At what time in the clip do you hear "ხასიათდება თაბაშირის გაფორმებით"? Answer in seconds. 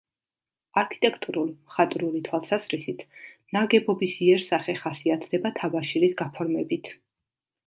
4.81-6.93